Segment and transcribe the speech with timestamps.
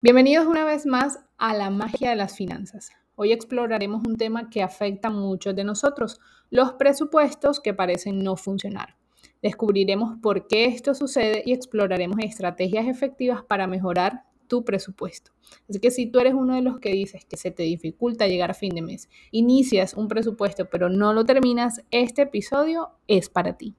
[0.00, 2.90] Bienvenidos una vez más a la magia de las finanzas.
[3.16, 8.36] Hoy exploraremos un tema que afecta a muchos de nosotros, los presupuestos que parecen no
[8.36, 8.96] funcionar.
[9.42, 15.32] Descubriremos por qué esto sucede y exploraremos estrategias efectivas para mejorar tu presupuesto.
[15.68, 18.52] Así que si tú eres uno de los que dices que se te dificulta llegar
[18.52, 23.58] a fin de mes, inicias un presupuesto pero no lo terminas, este episodio es para
[23.58, 23.74] ti.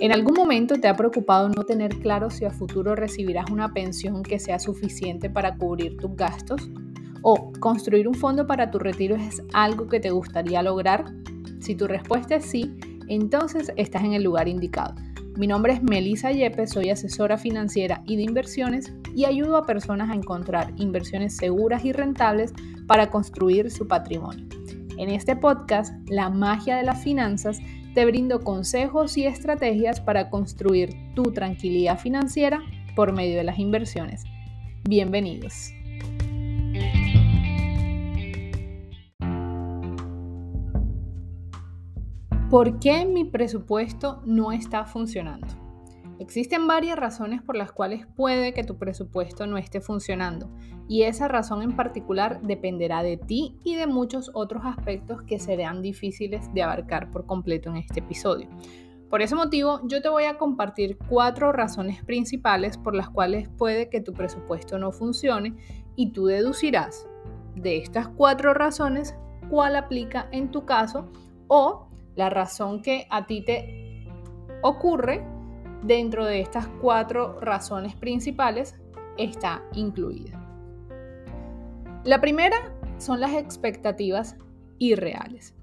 [0.00, 4.22] ¿En algún momento te ha preocupado no tener claro si a futuro recibirás una pensión
[4.22, 6.68] que sea suficiente para cubrir tus gastos?
[7.22, 11.04] ¿O construir un fondo para tu retiro es algo que te gustaría lograr?
[11.60, 12.74] Si tu respuesta es sí,
[13.08, 14.94] entonces estás en el lugar indicado.
[15.36, 20.10] Mi nombre es Melissa Yepes, soy asesora financiera y de inversiones y ayudo a personas
[20.10, 22.52] a encontrar inversiones seguras y rentables
[22.86, 24.46] para construir su patrimonio.
[24.98, 27.58] En este podcast, La magia de las finanzas,
[27.94, 32.60] te brindo consejos y estrategias para construir tu tranquilidad financiera
[32.96, 34.24] por medio de las inversiones.
[34.82, 35.72] Bienvenidos.
[42.50, 45.63] ¿Por qué mi presupuesto no está funcionando?
[46.20, 50.48] Existen varias razones por las cuales puede que tu presupuesto no esté funcionando
[50.88, 55.82] y esa razón en particular dependerá de ti y de muchos otros aspectos que serán
[55.82, 58.48] difíciles de abarcar por completo en este episodio.
[59.10, 63.88] Por ese motivo, yo te voy a compartir cuatro razones principales por las cuales puede
[63.88, 65.56] que tu presupuesto no funcione
[65.96, 67.08] y tú deducirás
[67.56, 69.16] de estas cuatro razones
[69.50, 71.10] cuál aplica en tu caso
[71.48, 74.06] o la razón que a ti te
[74.62, 75.33] ocurre
[75.84, 78.74] dentro de estas cuatro razones principales
[79.18, 80.40] está incluida.
[82.04, 84.36] La primera son las expectativas
[84.78, 85.54] irreales.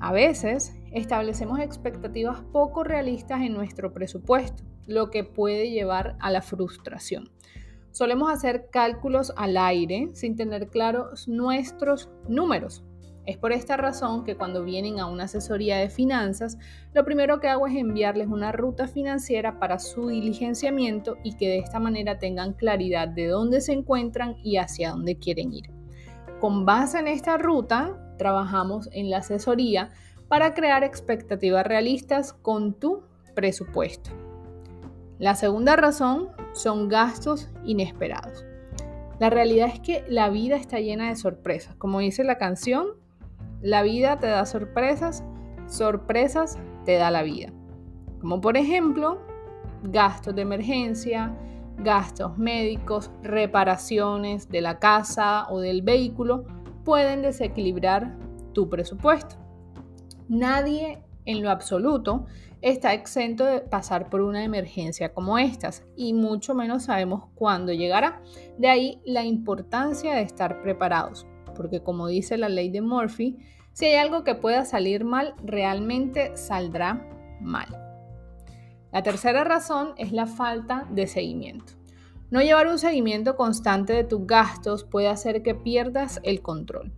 [0.00, 6.42] A veces establecemos expectativas poco realistas en nuestro presupuesto, lo que puede llevar a la
[6.42, 7.30] frustración.
[7.90, 12.84] Solemos hacer cálculos al aire sin tener claros nuestros números,
[13.26, 16.58] es por esta razón que cuando vienen a una asesoría de finanzas,
[16.94, 21.58] lo primero que hago es enviarles una ruta financiera para su diligenciamiento y que de
[21.58, 25.70] esta manera tengan claridad de dónde se encuentran y hacia dónde quieren ir.
[26.40, 29.90] Con base en esta ruta, trabajamos en la asesoría
[30.28, 33.02] para crear expectativas realistas con tu
[33.34, 34.10] presupuesto.
[35.18, 38.44] La segunda razón son gastos inesperados.
[39.18, 41.74] La realidad es que la vida está llena de sorpresas.
[41.76, 42.88] Como dice la canción,
[43.60, 45.24] la vida te da sorpresas,
[45.66, 47.52] sorpresas te da la vida.
[48.20, 49.18] Como por ejemplo,
[49.82, 51.36] gastos de emergencia,
[51.78, 56.44] gastos médicos, reparaciones de la casa o del vehículo
[56.84, 58.16] pueden desequilibrar
[58.52, 59.36] tu presupuesto.
[60.28, 62.26] Nadie en lo absoluto
[62.62, 68.22] está exento de pasar por una emergencia como estas y mucho menos sabemos cuándo llegará.
[68.58, 73.38] De ahí la importancia de estar preparados porque como dice la ley de Murphy,
[73.72, 77.08] si hay algo que pueda salir mal, realmente saldrá
[77.40, 77.66] mal.
[78.92, 81.74] La tercera razón es la falta de seguimiento.
[82.30, 86.92] No llevar un seguimiento constante de tus gastos puede hacer que pierdas el control.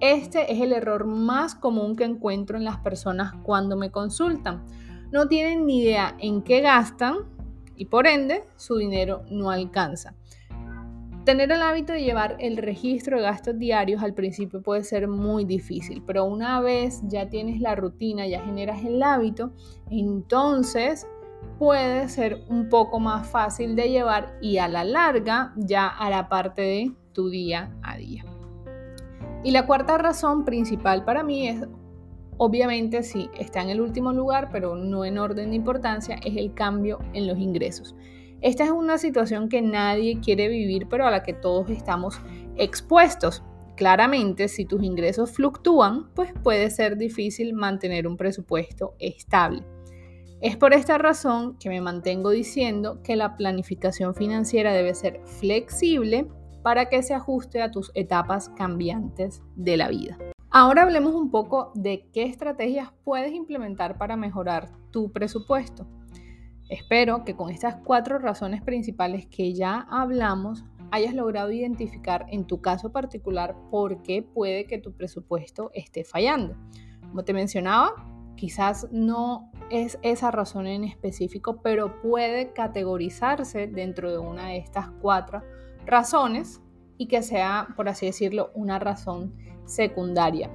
[0.00, 4.64] Este es el error más común que encuentro en las personas cuando me consultan.
[5.12, 7.18] No tienen ni idea en qué gastan
[7.76, 10.14] y por ende su dinero no alcanza.
[11.24, 15.44] Tener el hábito de llevar el registro de gastos diarios al principio puede ser muy
[15.44, 19.52] difícil, pero una vez ya tienes la rutina, ya generas el hábito,
[19.88, 21.06] entonces
[21.60, 26.62] puede ser un poco más fácil de llevar y a la larga ya hará parte
[26.62, 28.24] de tu día a día.
[29.44, 31.64] Y la cuarta razón principal para mí es,
[32.36, 36.52] obviamente sí, está en el último lugar, pero no en orden de importancia, es el
[36.52, 37.94] cambio en los ingresos.
[38.42, 42.20] Esta es una situación que nadie quiere vivir, pero a la que todos estamos
[42.56, 43.44] expuestos.
[43.76, 49.62] Claramente, si tus ingresos fluctúan, pues puede ser difícil mantener un presupuesto estable.
[50.40, 56.26] Es por esta razón que me mantengo diciendo que la planificación financiera debe ser flexible
[56.64, 60.18] para que se ajuste a tus etapas cambiantes de la vida.
[60.50, 65.86] Ahora hablemos un poco de qué estrategias puedes implementar para mejorar tu presupuesto.
[66.72, 72.62] Espero que con estas cuatro razones principales que ya hablamos hayas logrado identificar en tu
[72.62, 76.56] caso particular por qué puede que tu presupuesto esté fallando.
[77.10, 77.92] Como te mencionaba,
[78.36, 84.88] quizás no es esa razón en específico, pero puede categorizarse dentro de una de estas
[85.02, 85.42] cuatro
[85.84, 86.62] razones
[86.96, 89.34] y que sea, por así decirlo, una razón
[89.66, 90.50] secundaria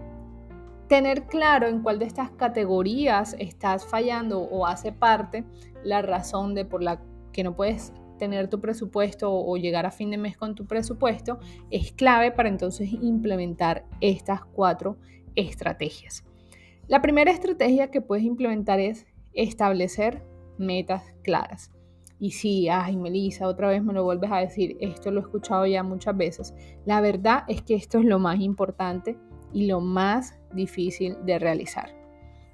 [0.88, 5.44] tener claro en cuál de estas categorías estás fallando o hace parte
[5.84, 7.02] la razón de por la
[7.32, 11.40] que no puedes tener tu presupuesto o llegar a fin de mes con tu presupuesto,
[11.70, 14.98] es clave para entonces implementar estas cuatro
[15.36, 16.24] estrategias.
[16.88, 20.24] La primera estrategia que puedes implementar es establecer
[20.58, 21.72] metas claras.
[22.20, 25.68] Y sí, ay, Melissa, otra vez me lo vuelves a decir, esto lo he escuchado
[25.68, 26.56] ya muchas veces.
[26.86, 29.16] La verdad es que esto es lo más importante
[29.54, 31.96] y lo más difícil de realizar.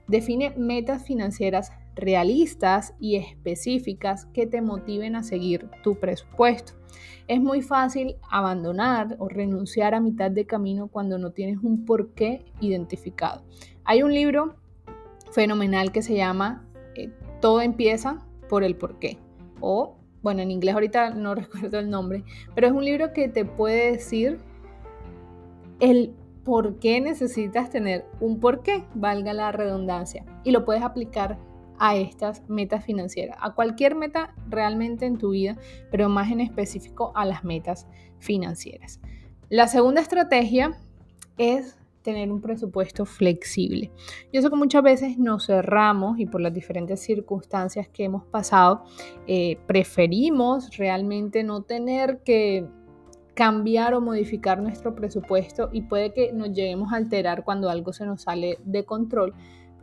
[0.08, 6.74] Define metas financieras realistas y específicas que te motiven a seguir tu presupuesto.
[7.28, 12.44] Es muy fácil abandonar o renunciar a mitad de camino cuando no tienes un porqué
[12.60, 13.44] identificado.
[13.86, 14.56] Hay un libro
[15.32, 17.10] fenomenal que se llama eh,
[17.42, 19.18] Todo empieza por el porqué.
[19.62, 22.24] O, bueno, en inglés ahorita no recuerdo el nombre,
[22.56, 24.40] pero es un libro que te puede decir
[25.80, 26.14] el
[26.44, 31.38] por qué necesitas tener un porqué, valga la redundancia, y lo puedes aplicar
[31.80, 35.58] a estas metas financieras, a cualquier meta realmente en tu vida,
[35.92, 37.88] pero más en específico a las metas
[38.20, 39.00] financieras.
[39.50, 40.78] La segunda estrategia
[41.38, 43.92] es tener un presupuesto flexible.
[44.32, 48.84] Yo sé que muchas veces nos cerramos y por las diferentes circunstancias que hemos pasado,
[49.26, 52.68] eh, preferimos realmente no tener que
[53.34, 58.06] cambiar o modificar nuestro presupuesto y puede que nos lleguemos a alterar cuando algo se
[58.06, 59.34] nos sale de control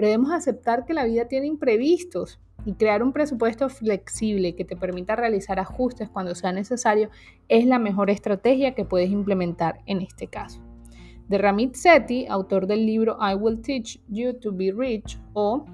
[0.00, 4.74] pero debemos aceptar que la vida tiene imprevistos y crear un presupuesto flexible que te
[4.74, 7.10] permita realizar ajustes cuando sea necesario
[7.48, 10.62] es la mejor estrategia que puedes implementar en este caso.
[11.28, 15.66] De Ramit Sethi, autor del libro I Will Teach You to Be Rich o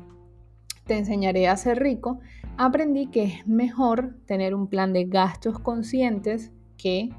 [0.86, 2.18] Te enseñaré a ser rico,
[2.56, 7.10] aprendí que es mejor tener un plan de gastos conscientes que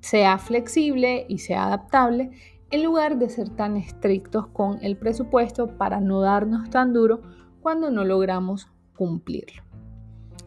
[0.00, 2.30] sea flexible y sea adaptable
[2.70, 7.22] en lugar de ser tan estrictos con el presupuesto para no darnos tan duro
[7.60, 9.62] cuando no logramos cumplirlo.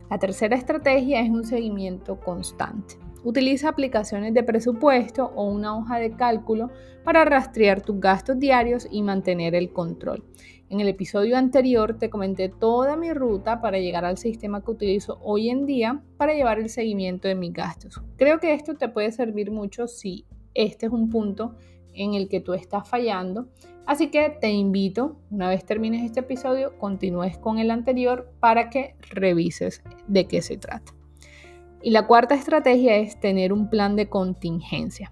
[0.10, 2.96] La tercera estrategia es un seguimiento constante.
[3.24, 6.72] Utiliza aplicaciones de presupuesto o una hoja de cálculo
[7.04, 10.24] para rastrear tus gastos diarios y mantener el control.
[10.70, 15.20] En el episodio anterior te comenté toda mi ruta para llegar al sistema que utilizo
[15.22, 18.02] hoy en día para llevar el seguimiento de mis gastos.
[18.16, 21.56] Creo que esto te puede servir mucho si este es un punto
[21.94, 23.50] en el que tú estás fallando.
[23.86, 28.96] Así que te invito, una vez termines este episodio, continúes con el anterior para que
[29.10, 30.94] revises de qué se trata.
[31.84, 35.12] Y la cuarta estrategia es tener un plan de contingencia.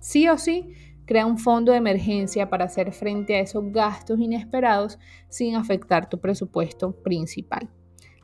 [0.00, 0.72] Sí o sí,
[1.04, 6.18] crea un fondo de emergencia para hacer frente a esos gastos inesperados sin afectar tu
[6.20, 7.68] presupuesto principal.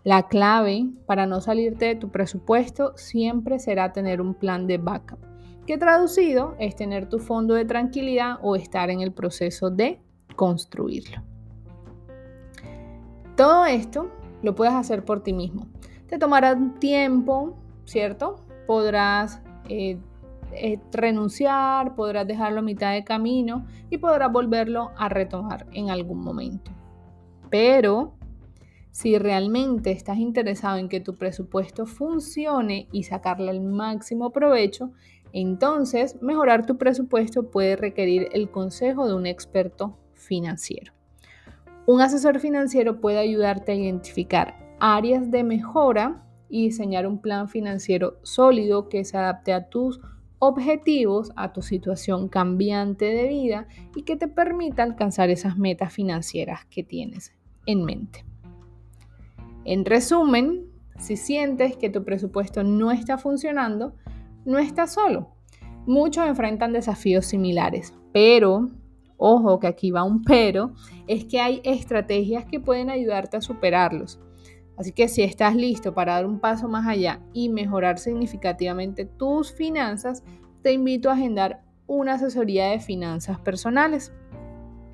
[0.05, 5.33] La clave para no salirte de tu presupuesto siempre será tener un plan de backup
[5.67, 10.01] que traducido es tener tu fondo de tranquilidad o estar en el proceso de
[10.35, 11.23] construirlo.
[13.37, 14.11] Todo esto
[14.43, 15.69] lo puedes hacer por ti mismo.
[16.13, 17.57] Te tomará tiempo,
[17.87, 18.45] ¿cierto?
[18.67, 19.97] Podrás eh,
[20.53, 26.23] eh, renunciar, podrás dejarlo a mitad de camino y podrás volverlo a retomar en algún
[26.23, 26.71] momento.
[27.49, 28.13] Pero
[28.91, 34.93] si realmente estás interesado en que tu presupuesto funcione y sacarle el máximo provecho,
[35.33, 40.93] entonces, mejorar tu presupuesto puede requerir el consejo de un experto financiero.
[41.87, 48.19] Un asesor financiero puede ayudarte a identificar áreas de mejora y diseñar un plan financiero
[48.25, 50.01] sólido que se adapte a tus
[50.41, 56.65] objetivos, a tu situación cambiante de vida y que te permita alcanzar esas metas financieras
[56.65, 57.33] que tienes
[57.65, 58.25] en mente.
[59.65, 60.67] En resumen,
[60.99, 63.95] si sientes que tu presupuesto no está funcionando,
[64.45, 65.29] no estás solo.
[65.87, 68.69] Muchos enfrentan desafíos similares, pero,
[69.17, 70.73] ojo que aquí va un pero,
[71.07, 74.19] es que hay estrategias que pueden ayudarte a superarlos.
[74.77, 79.53] Así que si estás listo para dar un paso más allá y mejorar significativamente tus
[79.53, 80.23] finanzas,
[80.63, 84.13] te invito a agendar una asesoría de finanzas personales.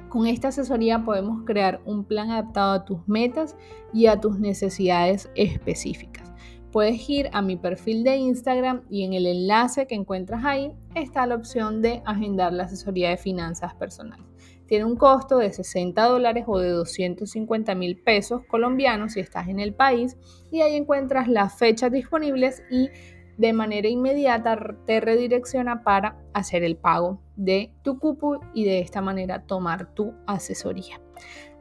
[0.08, 3.56] Con esta asesoría podemos crear un plan adaptado a tus metas
[3.92, 6.28] y a tus necesidades específicas
[6.70, 11.26] puedes ir a mi perfil de Instagram y en el enlace que encuentras ahí está
[11.26, 14.27] la opción de agendar la asesoría de finanzas personales.
[14.68, 19.60] Tiene un costo de 60 dólares o de 250 mil pesos colombianos si estás en
[19.60, 20.18] el país
[20.52, 22.90] y ahí encuentras las fechas disponibles y
[23.38, 29.00] de manera inmediata te redirecciona para hacer el pago de tu cupo y de esta
[29.00, 31.00] manera tomar tu asesoría.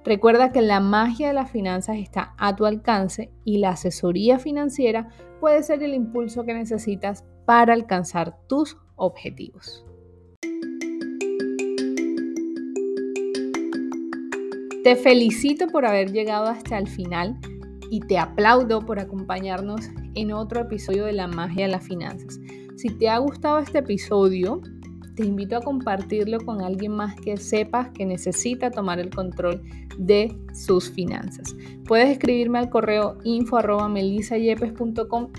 [0.03, 5.07] Recuerda que la magia de las finanzas está a tu alcance y la asesoría financiera
[5.39, 9.86] puede ser el impulso que necesitas para alcanzar tus objetivos.
[14.87, 17.37] Te felicito por haber llegado hasta el final.
[17.91, 19.81] y te aplaudo por acompañarnos
[20.15, 22.39] en otro episodio de La magia de las finanzas.
[22.77, 24.61] Si te ha gustado este episodio,
[25.15, 29.61] te invito a compartirlo con alguien más que sepas que necesita tomar el control
[29.97, 31.53] de sus finanzas.
[31.85, 33.59] Puedes escribirme al correo info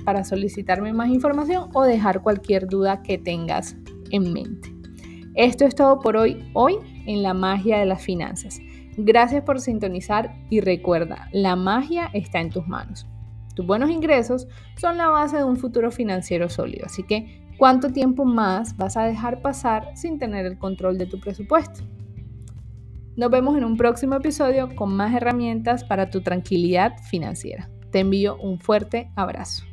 [0.04, 3.76] para solicitarme más información o dejar cualquier duda que tengas
[4.10, 4.74] en mente.
[5.34, 6.76] Esto es todo por hoy, hoy
[7.06, 8.60] en la magia de las finanzas.
[9.00, 13.06] Gracias por sintonizar y recuerda, la magia está en tus manos.
[13.54, 18.24] Tus buenos ingresos son la base de un futuro financiero sólido, así que ¿cuánto tiempo
[18.24, 21.82] más vas a dejar pasar sin tener el control de tu presupuesto?
[23.14, 27.70] Nos vemos en un próximo episodio con más herramientas para tu tranquilidad financiera.
[27.92, 29.67] Te envío un fuerte abrazo.